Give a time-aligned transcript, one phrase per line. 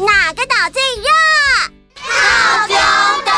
[0.00, 1.08] 哪个岛最热？
[1.94, 2.74] 套丁
[3.26, 3.32] 岛。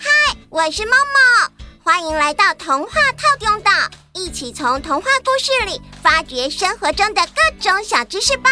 [0.00, 1.52] 嗨，我是梦梦，
[1.84, 3.70] 欢迎来到童话套丁岛，
[4.12, 8.50] 一起从童话故事里发掘生活中的各种小知识吧。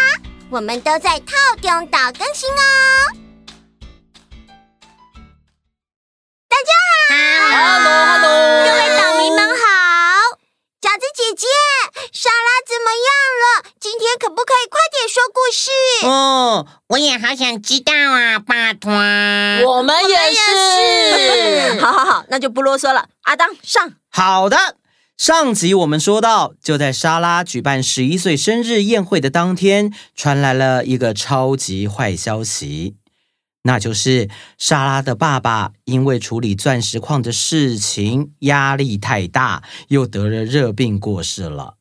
[0.50, 2.62] 我们都在套丁岛更新哦。
[6.48, 6.70] 大家
[7.08, 7.14] 好
[7.56, 9.64] ，Hello Hello，各位岛民们好，
[10.80, 11.48] 饺子姐姐，
[12.12, 13.10] 莎拉怎么样
[13.42, 13.70] 了？
[13.78, 15.70] 今天可不可以快点说故事？
[16.06, 18.90] 哦，我也好想知道啊，拜托。
[18.92, 20.40] 我们也是。
[21.18, 23.08] 也 是好好好，那就不啰嗦了。
[23.22, 23.92] 阿当上。
[24.10, 24.56] 好的，
[25.16, 32.96] 上集我们说到，就在莎拉举办十一岁生日宴会的当天，传来了一个超级坏消息，
[33.62, 41.74] 那就是莎拉的爸爸因为处理钻石矿的事情压力太大，又得了热病过世了。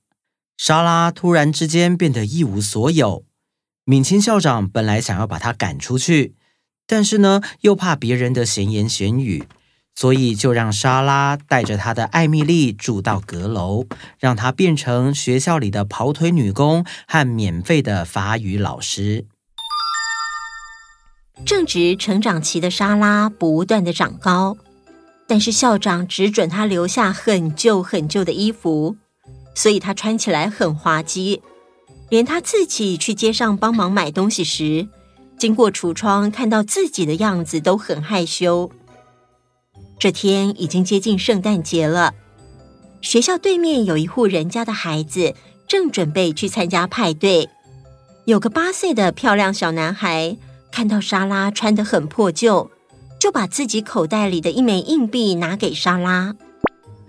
[0.57, 3.23] 莎拉突然之间变得一无所有。
[3.85, 6.33] 敏清校长本来想要把她赶出去，
[6.87, 9.47] 但是呢，又怕别人的闲言闲语，
[9.95, 13.85] 所以就让莎拉带着她的艾蜜莉住到阁楼，
[14.19, 19.25] 让她变成学校里的跑腿女工和免费的法语老师。
[21.45, 24.57] 正值成长期的莎拉不断的长高，
[25.27, 28.97] 但是校长只准她留下很旧很旧的衣服。
[29.57, 31.41] 所以她穿起来很滑稽，
[32.09, 34.87] 连她自己去街上帮忙买东西时，
[35.35, 38.69] 经过橱窗看到自己的样子都很害羞。
[39.97, 42.13] 这天已经接近圣诞节了，
[43.01, 45.33] 学校对面有一户人家的孩子
[45.67, 47.49] 正准备去参加派对。
[48.25, 50.37] 有个八岁的漂亮小男孩
[50.71, 52.69] 看到莎拉穿得很破旧，
[53.19, 56.35] 就把自己口袋里的一枚硬币拿给莎拉。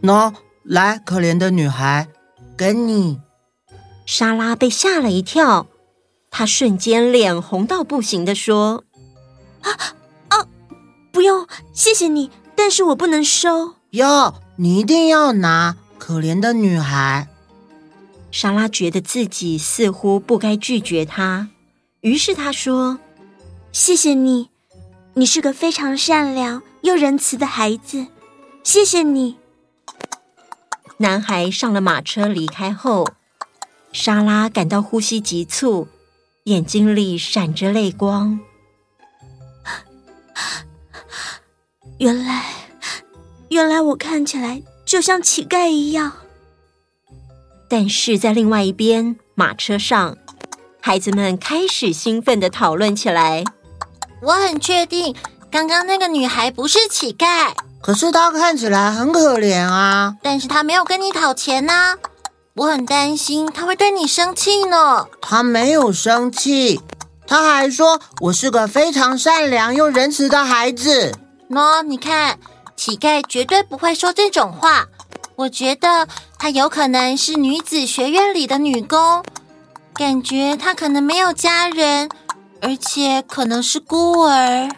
[0.00, 0.32] 喏，
[0.64, 2.08] 来，可怜的女孩。
[2.58, 3.20] 跟你，
[4.04, 5.68] 莎拉被吓了一跳，
[6.28, 8.82] 她瞬间脸红到不行的说
[9.62, 9.70] ：“啊
[10.28, 10.44] 啊，
[11.12, 13.74] 不用，谢谢你，但是我不能收。
[13.90, 17.28] 哟，你一定要拿，可怜的女孩。”
[18.32, 21.50] 莎拉觉得自己似乎不该拒绝他，
[22.00, 22.98] 于是她说
[23.70, 24.50] ：“谢谢你，
[25.14, 28.08] 你是个非常善良又仁慈的孩子，
[28.64, 29.36] 谢谢你。”
[31.00, 33.06] 男孩上了马车离开后，
[33.92, 35.86] 莎拉感到呼吸急促，
[36.44, 38.40] 眼睛里闪着泪光。
[41.98, 42.46] 原来，
[43.50, 46.14] 原来我看起来就像乞丐一样。
[47.68, 50.18] 但是在另外一边，马车上，
[50.80, 53.44] 孩子们开始兴奋的讨论起来。
[54.22, 55.14] 我很确定，
[55.48, 57.54] 刚刚那个女孩不是乞丐。
[57.80, 61.94] 可是他看起来很可怜啊，但是他没有跟你讨钱呐，
[62.54, 65.06] 我很担心他会对你生气呢。
[65.22, 66.80] 他没有生气，
[67.26, 71.14] 他还说我是个非常善良又仁慈的孩子。
[71.48, 72.38] 喏，你看，
[72.76, 74.86] 乞丐绝对不会说这种话。
[75.36, 79.22] 我觉得他有可能是女子学院里的女工，
[79.94, 82.10] 感觉他可能没有家人，
[82.60, 84.68] 而且可能是孤儿。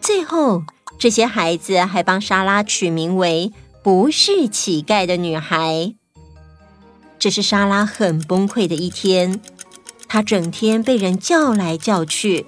[0.00, 0.62] 最后。
[0.98, 3.52] 这些孩子还帮莎拉取名为
[3.84, 5.94] “不是乞丐的女孩”。
[7.20, 9.40] 这是莎拉很崩溃的一天，
[10.08, 12.46] 她整天被人叫来叫去，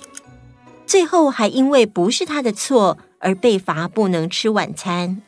[0.86, 5.22] 最后还因为不是她的错而被罚不能吃晚餐。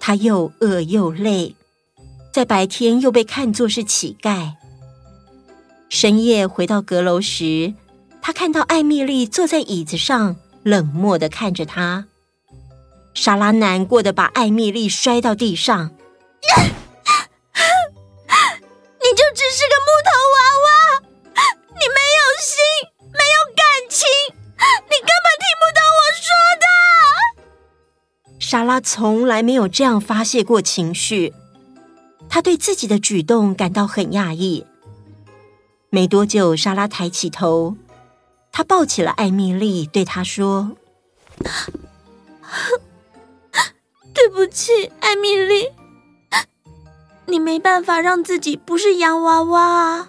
[0.00, 1.54] 她又饿又累，
[2.32, 4.52] 在白天又被看作是乞丐。
[5.90, 7.74] 深夜回到阁楼时，
[8.22, 12.06] 她看到艾米丽坐在椅子上，冷漠地看着她。
[13.14, 15.90] 莎拉难过的把艾米丽摔到地上。
[19.02, 20.66] 你就只是个木头娃娃，
[21.68, 22.56] 你没有心，
[23.12, 26.26] 没有感情，你根本听不懂我说
[26.60, 26.64] 的。
[28.38, 31.34] 莎拉从来没有这样发泄过情绪，
[32.28, 34.66] 她对自己的举动感到很讶异。
[35.90, 37.76] 没多久，莎拉抬起头，
[38.50, 40.70] 她抱起了艾米丽，对她说。
[44.34, 45.66] 对不起，艾米丽，
[47.26, 50.08] 你没办法让自己不是洋娃娃啊。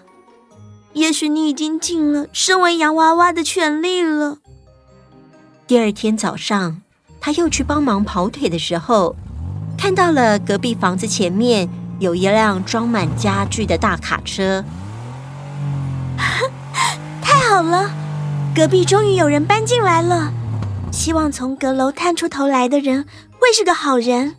[0.94, 4.38] 也许你已经尽了身为洋娃娃的权利了。
[5.66, 6.80] 第二天早上，
[7.20, 9.14] 他又去帮忙跑腿的时候，
[9.76, 11.68] 看到了隔壁房子前面
[11.98, 14.64] 有一辆装满家具的大卡车。
[17.20, 17.90] 太好了，
[18.56, 20.32] 隔壁终于有人搬进来了。
[20.90, 23.04] 希望从阁楼探出头来的人
[23.44, 24.36] 会是个好人。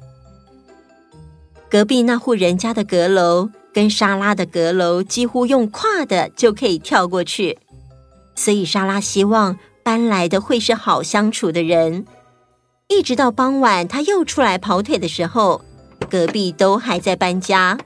[1.69, 7.59] 隔壁那户人家的阁楼跟莎拉的阁楼几乎用跨的就可以跳过去。
[8.35, 12.07] 所以莎拉希望搬来的会是好相处的人。
[12.87, 15.63] 一直到傍晚，他又出来跑腿的时候，
[16.09, 17.77] 隔壁都还在搬家。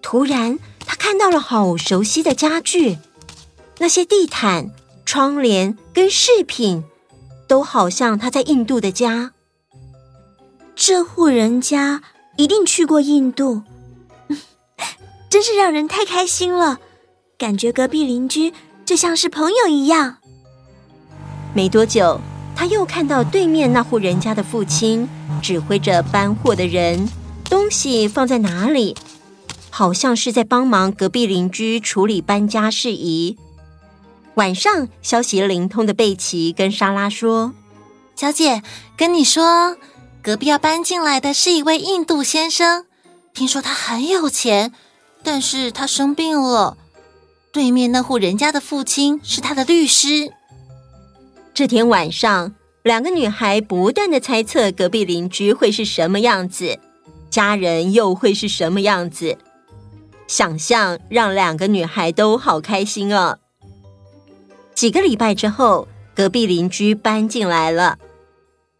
[0.00, 0.56] 突然，
[0.86, 2.98] 他看到了好熟悉的家具，
[3.78, 4.70] 那些地毯、
[5.04, 6.84] 窗帘跟饰品，
[7.48, 9.32] 都好像他在印度的家。
[10.76, 12.02] 这户人家
[12.36, 13.62] 一定去过印度，
[15.30, 16.78] 真是让人太开心了，
[17.38, 18.52] 感觉隔壁邻居
[18.84, 20.18] 就像是朋友一样。
[21.54, 22.20] 没多久。
[22.58, 25.06] 他又看到对面那户人家的父亲
[25.42, 27.06] 指挥着搬货的人，
[27.50, 28.96] 东西放在哪里，
[29.68, 33.36] 好像是在帮忙隔壁邻居处理搬家事宜。
[34.36, 37.52] 晚上，消息灵通的贝奇跟莎拉说
[38.16, 38.62] ：“小姐，
[38.96, 39.76] 跟你说，
[40.26, 42.84] 隔壁要搬进来的是一位印度先生，
[43.32, 44.72] 听说他很有钱，
[45.22, 46.76] 但是他生病了。
[47.52, 50.32] 对面那户人家的父亲是他的律师。”
[51.54, 56.80] 这天晚上，两个女孩不断的猜测隔壁邻居会是什么样子，
[57.30, 59.38] 家人又会是什么样子。
[60.26, 63.38] 想象让两个女孩都好开心哦。
[64.74, 65.86] 几个礼拜之后，
[66.16, 67.96] 隔壁邻居搬进来了，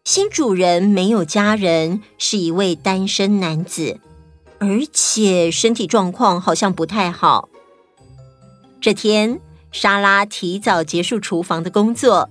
[0.07, 3.99] 新主人没有家人，是一位单身男子，
[4.57, 7.49] 而且身体状况好像不太好。
[8.79, 12.29] 这天，莎拉提早结束厨房的工作。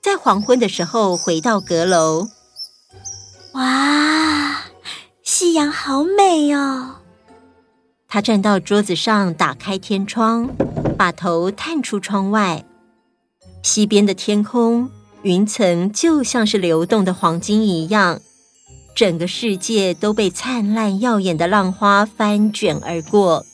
[0.00, 2.28] 在黄昏的时候回到阁楼，
[3.52, 4.62] 哇，
[5.22, 6.94] 夕阳好美哦！
[8.08, 10.48] 他站到桌子上，打开天窗，
[10.96, 12.64] 把头探出窗外。
[13.62, 14.90] 西边的天空，
[15.22, 18.20] 云层就像是流动的黄金一样，
[18.94, 23.44] 整个世界都被灿烂耀眼的浪花翻卷而过。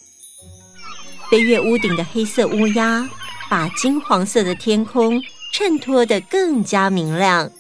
[1.31, 3.09] 飞越屋顶的黑色乌鸦，
[3.51, 5.23] 把金黄色的天空。
[5.51, 7.51] 衬托得更加明亮。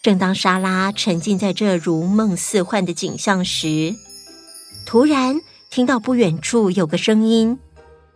[0.00, 3.94] 正当莎拉沉浸在这如梦似幻的景象时，
[4.86, 5.40] 突然
[5.70, 7.58] 听到不远处有个声音，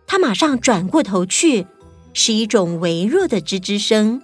[0.07, 1.67] 她马上转过头去，
[2.13, 4.21] 是一种微弱的吱吱声。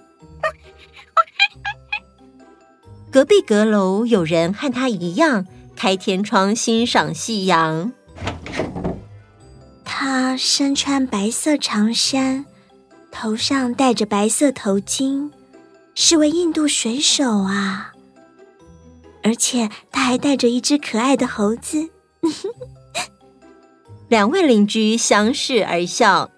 [3.14, 5.46] 隔壁阁楼有人和他一样
[5.76, 7.92] 开天窗欣赏夕阳。
[9.84, 12.44] 他身穿白色长衫。
[13.12, 15.30] 头上戴着白色头巾，
[15.94, 17.92] 是位印度水手啊！
[19.22, 21.90] 而且他还带着一只可爱的猴子。
[24.10, 26.32] 两位邻居相视而笑。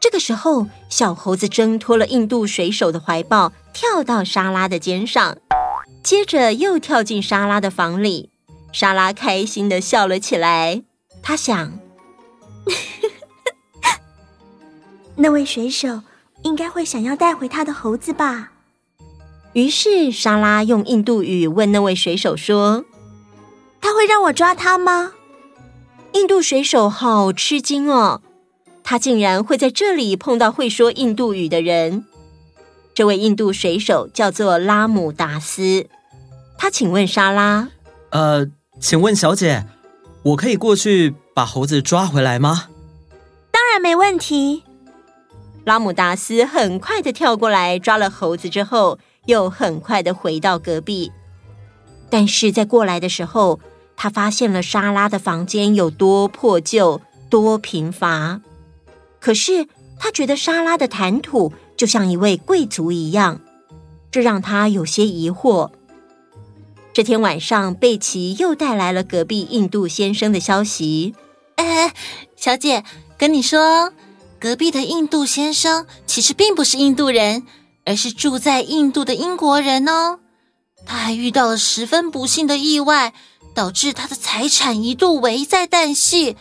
[0.00, 5.38] 这个时候，小猴子挣脱了印度水手的怀抱，跳到莎拉的肩上，
[6.04, 8.30] 接着又跳进莎拉的房里。
[8.72, 10.82] 莎拉开心的笑了起来。
[11.22, 11.78] 她想。
[15.16, 16.02] 那位水手
[16.42, 18.52] 应该会想要带回他的猴子吧？
[19.54, 22.84] 于是莎拉用印度语问那位水手说
[23.80, 25.12] ：“他会让我抓他吗？”
[26.12, 28.20] 印度水手好吃惊哦，
[28.82, 32.04] 他竟然会在这里碰到会说印度语的人。
[32.94, 35.86] 这位印度水手叫做拉姆达斯。
[36.56, 37.68] 他请问莎拉
[38.10, 38.46] ：“呃，
[38.80, 39.66] 请问小姐，
[40.22, 42.68] 我可以过去把猴子抓回来吗
[43.50, 44.62] ？”“当然没问题。”
[45.66, 51.10] 拉姆达斯很快的跳过来抓了猴子之后，又很快的回到隔壁。
[52.10, 53.58] 但是在过来的时候，
[53.96, 58.40] 他发现了莎拉的房间有多破旧、多贫乏。
[59.18, 59.66] 可是
[59.98, 61.52] 他觉得莎拉的谈吐
[61.84, 63.42] 就像一位贵族一样，
[64.10, 65.70] 这让他有些疑惑。
[66.94, 71.14] 这天晚上，贝奇又带来了隔壁印度先生的消息。
[71.56, 71.92] 哎，
[72.36, 72.84] 小姐，
[73.18, 73.92] 跟你说。
[74.40, 77.42] 隔壁的印度先生其实并不是印度人，
[77.84, 80.20] 而是住在印度的英国人哦。
[80.86, 83.12] 他还遇到了十分不幸的意外，
[83.54, 86.38] 导致他的财产一度危在旦夕。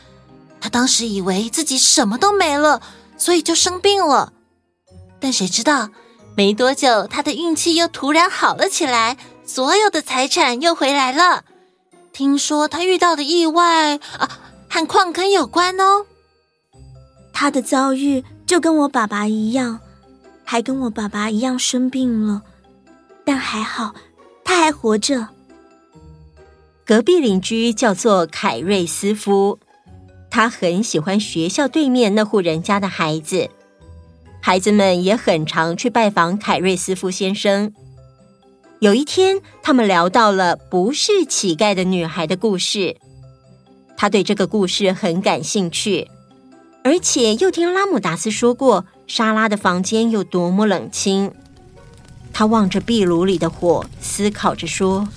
[0.62, 2.82] 他当时以为自己什么都没了，
[3.18, 4.32] 所以就生病了。
[5.24, 5.90] 但谁知道，
[6.36, 9.16] 没多久他的运气又突然好了起来，
[9.46, 11.46] 所有的财产又回来了。
[12.12, 14.30] 听说他遇到的意外啊，
[14.70, 16.06] 和矿坑有关哦。
[17.32, 19.80] 他的遭遇就跟我爸爸一样，
[20.44, 22.42] 还跟我爸爸一样生病了，
[23.24, 23.96] 但还好
[24.44, 25.30] 他还活着。
[26.86, 29.58] 隔壁邻居叫做凯瑞斯夫，
[30.30, 33.50] 他很喜欢学校对面那户人家的孩子，
[34.46, 37.72] 孩子们也很常去拜访凯瑞斯夫先生。
[38.80, 42.98] 有一天，他们聊到了不是乞丐的女孩的故事，
[43.96, 46.10] 他对这个故事很感兴趣。
[46.84, 51.32] 而且又听拉姆达斯说过，莎拉的房间有多么冷清。
[52.34, 55.08] 他望着壁炉里的火，思考着说：“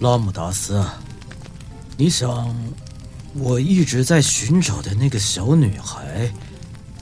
[0.00, 0.82] 拉姆达斯，
[1.98, 2.56] 你想，
[3.34, 6.32] 我一直在寻找的那个小女孩，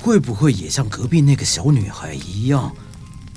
[0.02, 2.74] 会不会也像隔壁那个小女孩一样，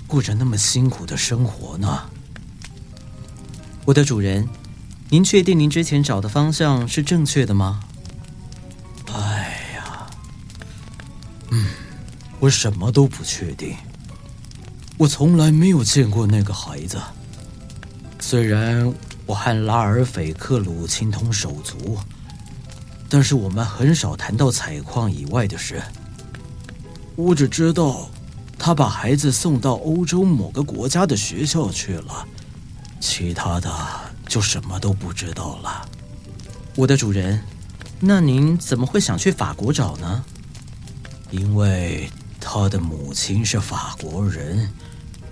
[0.07, 2.09] 过着那么辛苦的生活呢？”
[3.85, 4.49] 我的主人，
[5.09, 7.81] 您确定您之前找的方向是正确的吗？
[9.13, 10.07] 哎呀，
[11.51, 11.67] 嗯，
[12.39, 13.75] 我什么都不确定。
[14.97, 16.99] 我从来没有见过那个孩子。
[18.19, 18.91] 虽然
[19.27, 21.99] 我和拉尔斐克鲁情同手足，
[23.07, 25.79] 但是我们很少谈到采矿以外的事。
[27.15, 28.09] 我只知道，
[28.57, 32.27] 他把孩子送到欧洲某个国家的学校去了，
[32.99, 33.71] 其他的
[34.27, 35.89] 就什么都不知道了。
[36.75, 37.41] 我的主人，
[37.99, 40.23] 那您怎么会想去法国找呢？
[41.31, 44.69] 因为他的母亲是法国人。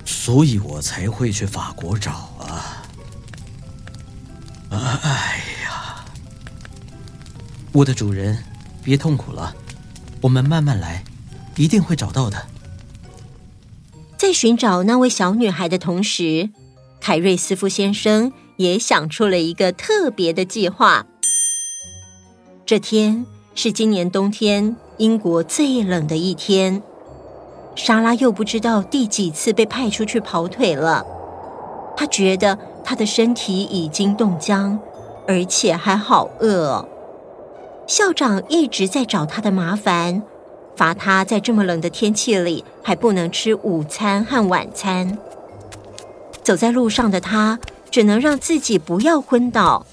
[0.06, 2.84] 所以我才会去法国找啊！
[4.70, 6.04] 哎呀，
[7.72, 8.44] 我的主人，
[8.84, 9.56] 别痛苦了，
[10.20, 11.02] 我们慢慢来，
[11.55, 12.38] 一定会找到的。
[14.17, 16.50] 在寻找那位小女孩的同时，
[17.01, 21.05] 凯瑞斯夫先生也想出了一个特别的计划。
[22.65, 26.81] 这天是今年冬天英国最冷的一天。
[27.75, 31.05] 莎拉又不知道第几次被派出去跑腿了，
[31.98, 34.79] 她觉得她的身体已经冻僵，
[35.27, 36.88] 而且还好饿。
[37.86, 40.24] 校长一直在找她的麻烦，
[40.75, 45.18] 罚他在这么冷的天气里还不能吃午餐和晚餐。
[46.44, 49.86] 走在路上的他只能让自己不要昏倒。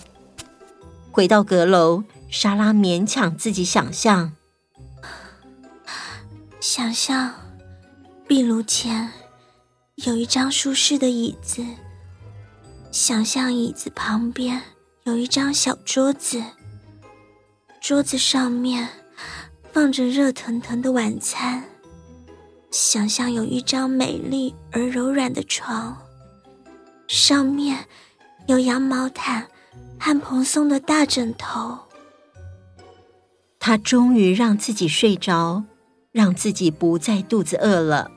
[1.12, 4.32] 回到阁楼，莎拉勉强自己想象，
[6.60, 7.34] 想象。
[8.26, 9.10] 壁炉前
[9.96, 11.64] 有一张舒适的椅子，
[12.92, 14.62] 想象椅子旁边
[15.02, 16.40] 有一张小桌子，
[17.80, 18.88] 桌子上面
[19.72, 21.64] 放着热腾腾的晚餐。
[22.70, 25.96] 想象有一张美丽而柔软的床，
[27.08, 27.86] 上面
[28.46, 29.48] 有羊毛毯
[29.98, 31.78] 和蓬松的大枕头。
[33.58, 35.64] 他终于让自己睡着，
[36.12, 38.10] 让自己不再肚子饿了。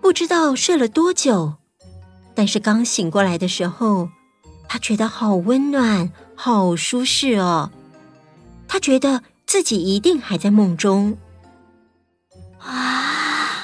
[0.00, 1.54] 不知道睡了多久，
[2.34, 4.08] 但是刚醒过来的时候，
[4.68, 7.70] 他觉得好温暖，好舒适哦。
[8.66, 11.16] 他觉得自己一定还在梦中。
[12.66, 13.62] 哇，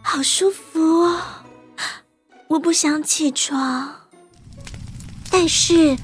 [0.00, 1.20] 好舒服哦！
[2.48, 3.94] 我不想起床。
[5.30, 5.96] 但是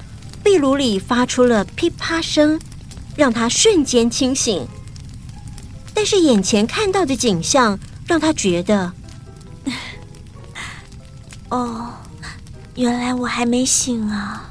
[0.43, 2.59] 壁炉里发出了噼啪声，
[3.15, 4.67] 让他瞬间清醒。
[5.93, 7.79] 但是眼前看到的景象。
[8.09, 8.91] 让他觉得，
[11.49, 11.93] 哦，
[12.73, 14.49] 原来我还没醒啊！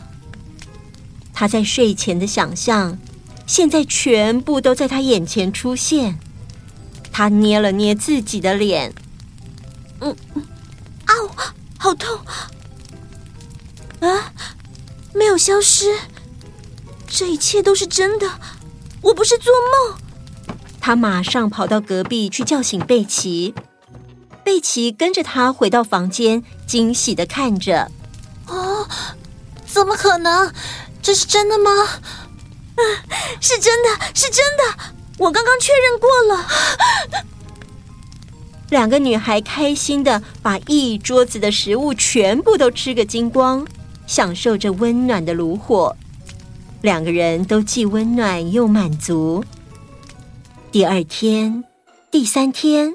[1.34, 2.96] 他在睡前的想象，
[3.48, 6.20] 现在全部都在他眼前出现。
[7.10, 8.94] 他捏了捏自己的脸，
[10.00, 10.14] 嗯，
[11.06, 11.12] 啊，
[11.76, 12.16] 好痛！
[13.98, 14.32] 啊，
[15.12, 15.98] 没有消失，
[17.08, 18.30] 这一切都是真的，
[19.00, 19.98] 我不是做梦。
[20.80, 23.52] 他马上跑到隔壁去叫醒贝奇，
[24.44, 27.90] 贝奇跟着他回到房间，惊喜地看着。
[28.46, 28.86] 哦，
[29.66, 30.52] 怎么可能？
[31.02, 31.70] 这是真的吗？
[33.40, 36.46] 是真的，是真的，我刚刚确认过了。
[38.70, 43.66] 两个女孩开心地把一桌子的食物全部都吃个精光，
[44.06, 45.96] 享受着温暖的炉火。
[46.82, 49.44] 两个人都既温暖又满足。
[50.70, 51.64] 第二天，
[52.10, 52.94] 第三天，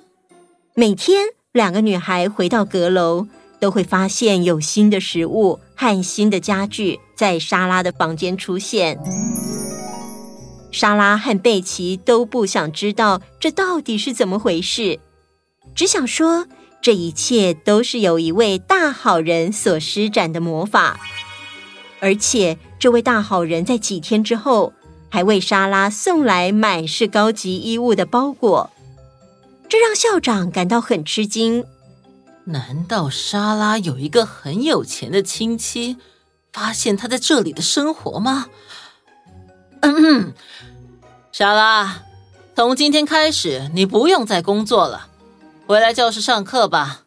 [0.76, 3.28] 每天两个女孩回到阁楼，
[3.60, 9.00] 都会发现有新的食物和新的家具在莎拉的房间出现。
[10.74, 15.00] 莎拉和贝奇都不想知道这到底是怎么回事，
[15.74, 16.48] 只想说
[16.82, 21.00] 这一切都是有一位大好人所施展的魔法，
[22.02, 24.74] 而且这位大好人在几天之后。
[25.14, 28.72] 还为莎拉送来满是高级衣物的包裹，
[29.70, 31.66] 这让校长感到很吃惊。
[32.46, 35.98] 难道莎拉有一个很有钱的亲戚，
[36.52, 38.48] 发现她在这里的生活吗？
[39.86, 40.34] 嗯，
[41.34, 42.04] 莎拉，
[42.56, 45.08] 从今天开始你不用再工作了，
[45.68, 47.02] 回来教室上课吧。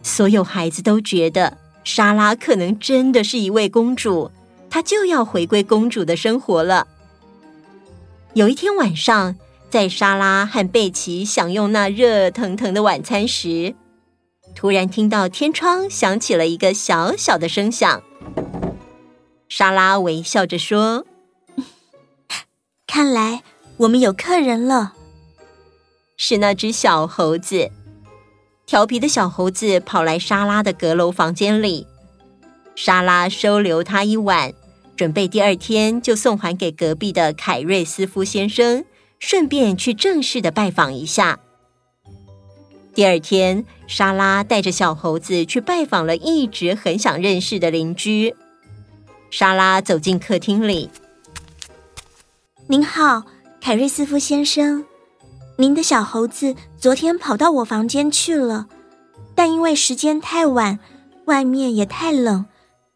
[0.00, 4.30] 所有孩子都觉得莎拉可能真的是一位公主。
[4.70, 6.86] 她就要回归公主的生活了。
[8.34, 9.34] 有一天晚上，
[9.68, 13.74] 在莎拉和贝奇享用那热腾腾的晚餐时，
[14.54, 18.02] 突然听到天窗响起了一个小小的声响。
[19.48, 21.06] 莎拉微笑着说
[22.94, 23.42] ：“看来
[23.78, 24.94] 我们有客人了。”
[26.16, 27.72] 是那只小猴子。
[28.66, 31.88] 调皮的小猴子跑来莎拉的阁楼房间里，
[32.76, 34.54] 莎拉收留他一晚，
[34.94, 38.84] 准备第二天就送还给隔壁的凯瑞斯夫先生，
[39.18, 41.40] 顺便去正式的拜访一下。
[42.94, 48.36] 第二天，莎拉带着小猴子去拜访了一直很想认识的邻居。
[49.30, 50.88] 莎拉走进客厅里
[52.74, 53.22] ，“您好，
[53.60, 54.84] 凯瑞斯夫先生。”
[55.56, 58.66] 您的小猴子昨天跑到我房间去了，
[59.36, 60.80] 但因为时间太晚，
[61.26, 62.46] 外面也太冷，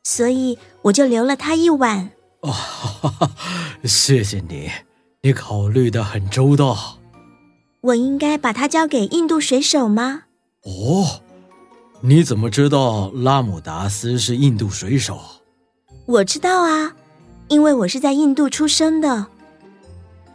[0.02, 2.10] 所以我就留了它一晚。
[2.40, 3.30] 哦，哈哈，
[3.84, 4.68] 谢谢你，
[5.22, 6.98] 你考虑的很周到。
[7.82, 10.22] 我应该把它交给印度水手吗？
[10.64, 11.20] 哦，
[12.00, 15.20] 你怎么知道拉姆达斯是印度水手？
[16.06, 16.96] 我知道啊，
[17.46, 19.28] 因为我是在印度出生的。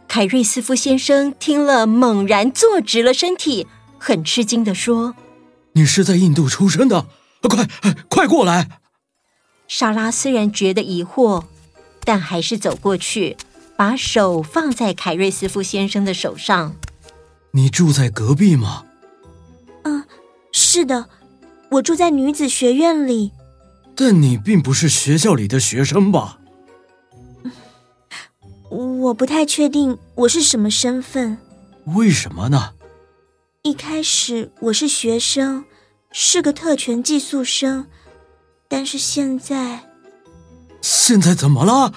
[0.08, 3.66] 凯瑞斯夫先生听了，猛然坐直了身体，
[3.98, 5.14] 很吃惊地说
[5.74, 7.06] ：“你是在印度出生的？
[7.42, 7.66] 快，
[8.08, 8.80] 快过来！”
[9.66, 11.44] 莎拉虽然觉得疑惑，
[12.04, 13.36] 但还是走过去，
[13.76, 16.76] 把手放在凯瑞斯夫先生的手上。
[17.52, 18.84] “你住在隔壁吗
[19.82, 20.04] ？”“嗯，
[20.52, 21.08] 是的，
[21.72, 23.32] 我住在女子学院里。
[23.96, 26.38] ”“但你并不是学校里的学生吧？”
[28.70, 31.38] 我不太确定我是什么身份。
[31.96, 32.72] 为什么呢？
[33.62, 35.64] 一开始我是学生，
[36.10, 37.86] 是个特权寄宿生，
[38.68, 39.84] 但是现在……
[40.80, 41.92] 现在怎么了？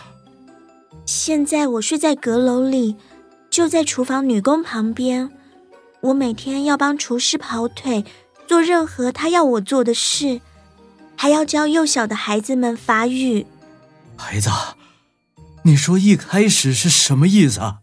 [1.06, 2.96] 现在我睡在阁楼里，
[3.50, 5.30] 就在厨房女工旁边。
[6.02, 8.06] 我每天要帮厨师跑腿，
[8.46, 10.41] 做任何他要我做的事，
[11.15, 13.46] 还要教幼小的孩子们法语。
[14.15, 14.50] 孩子。
[15.67, 17.80] 你说一开始是什么意思啊？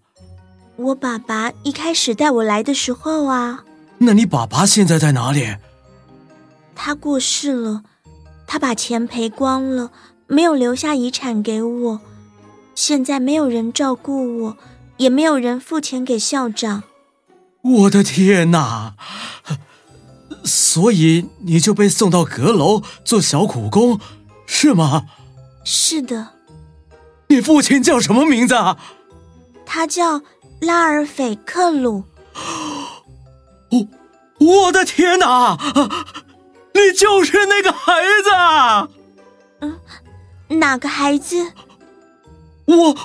[0.76, 3.62] 我爸爸一开始带我来的时候啊。
[3.98, 5.56] 那你爸爸现在在哪里？
[6.74, 7.82] 他过世了，
[8.46, 9.90] 他把钱赔光了，
[10.26, 12.00] 没有留下遗产给我。
[12.74, 14.56] 现在没有人照顾我，
[14.96, 16.84] 也没有人付钱给校长。
[17.60, 18.94] 我的天哪！
[20.42, 24.00] 所以你就被送到阁楼做小苦工，
[24.46, 25.04] 是吗？
[25.64, 26.30] 是的。
[27.34, 28.76] 你父亲叫什么名字啊？
[29.66, 30.22] 他叫
[30.60, 32.04] 拉尔斐克鲁。
[33.72, 33.88] 我，
[34.38, 35.58] 我的天哪！
[36.74, 37.92] 你就是那个孩
[38.22, 38.88] 子。
[39.62, 39.80] 嗯，
[40.60, 41.52] 哪个孩子？
[42.66, 42.96] 我，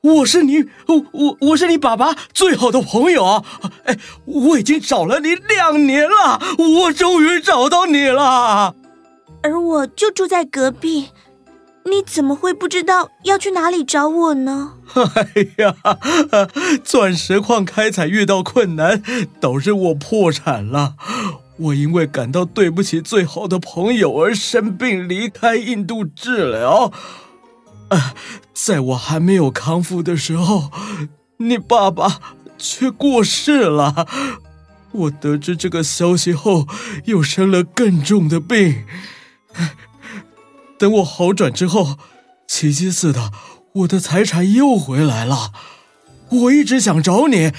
[0.00, 3.44] 我是你，我我是你爸爸最好的朋友。
[3.84, 8.74] 哎，我已经找了你两年了，我终于找到你了。
[9.44, 11.10] 而我就住在隔壁。
[11.86, 14.74] 你怎么会不知道要去哪里找我呢？
[14.94, 15.74] 哎呀，
[16.82, 19.02] 钻石矿开采遇到困难，
[19.40, 20.96] 导致我破产了。
[21.58, 26.92] 我因为感到对不起最好的朋友而生病离开印度治疗。
[27.88, 28.14] 啊，
[28.52, 30.70] 在我还没有康复的时候，
[31.38, 32.20] 你爸爸
[32.58, 34.06] 却过世了。
[34.90, 36.66] 我得知这个消息后，
[37.04, 38.84] 又生了更重的病。
[40.78, 41.96] 等我好转之后，
[42.46, 43.32] 奇迹似的，
[43.72, 45.52] 我的财产又回来了。
[46.30, 47.52] 我一直想找你，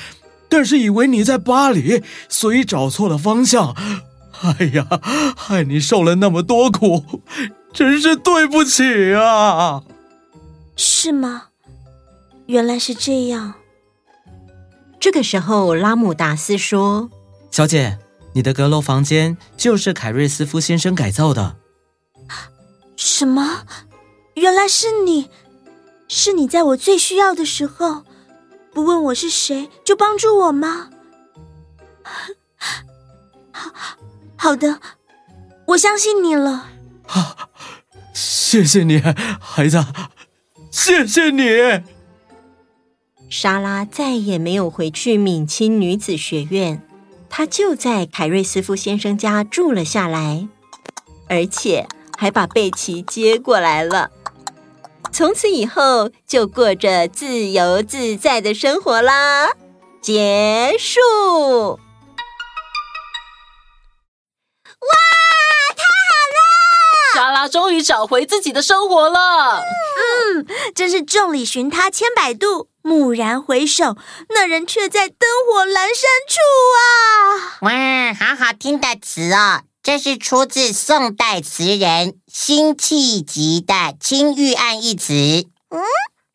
[0.49, 3.75] 但是以为你在巴黎，所以找错了方向。
[4.41, 4.87] 哎呀，
[5.35, 7.21] 害你受了那么多苦，
[7.73, 9.83] 真是对不起啊！
[10.75, 11.45] 是吗？
[12.45, 13.55] 原来是这样。
[14.99, 17.09] 这个时候，拉姆达斯说
[17.49, 17.97] ：“小姐，
[18.33, 21.55] 你的阁楼房间就是凯瑞斯夫先生改造的。”
[23.07, 23.65] 什么？
[24.35, 25.29] 原来是你，
[26.09, 28.03] 是你在我最需要的时候，
[28.73, 30.89] 不问我是谁就帮助我吗？
[33.51, 33.71] 好，
[34.35, 34.81] 好的，
[35.67, 36.69] 我相信你了。
[37.07, 37.49] 啊，
[38.13, 39.01] 谢谢你，
[39.39, 39.83] 孩子，
[40.69, 41.47] 谢谢你。
[43.29, 46.85] 莎拉再也没有回去敏清女子学院，
[47.29, 50.47] 她就在凯瑞斯夫先生家住了下来，
[51.29, 51.87] 而且。
[52.17, 54.09] 还把贝奇接过来了，
[55.13, 59.51] 从此以后就过着自由自在的生活啦。
[60.01, 60.99] 结束。
[64.79, 64.95] 哇，
[65.75, 66.39] 太好了！
[67.15, 69.61] 莎拉终于找回自己的生活了。
[69.61, 73.97] 嗯，真是众里寻他千百度，蓦然回首，
[74.29, 76.39] 那人却在灯火阑珊处
[76.77, 77.57] 啊！
[77.61, 85.13] 哇，好好听的词哦，这是出自宋代词人辛弃疾的《青玉案》一词。
[85.69, 85.79] 嗯，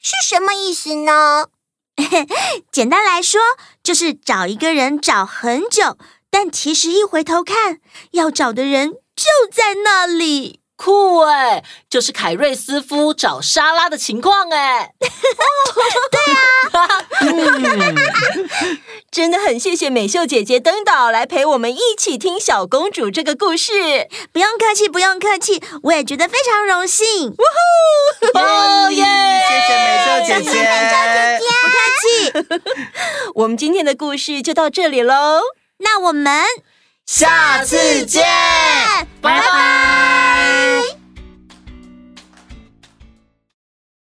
[0.01, 1.49] 是什么意思呢？
[2.73, 3.39] 简单来说，
[3.83, 5.99] 就是找一个人找很久，
[6.31, 7.79] 但其实一回头看，
[8.13, 10.62] 要找的人就在那里。
[10.83, 14.91] 酷哎，就是凯瑞斯夫找莎拉的情况哎。
[16.11, 16.21] 对
[16.81, 17.97] 啊，嗯，
[19.09, 24.09] 真的很谢谢美秀姐姐登岛来陪我们一起听小公主这个故事。
[24.33, 27.29] 不用客气，不用客气，我也觉得非常荣幸。
[27.29, 28.39] 呜呼！
[28.41, 29.05] 哦耶！
[29.49, 30.51] 谢谢美秀姐姐，
[31.63, 32.11] 不客气。
[33.37, 35.43] 我们今天的故事就到这里喽，
[35.79, 36.43] 那我们
[37.07, 38.25] 下次见，
[39.21, 40.12] 拜拜。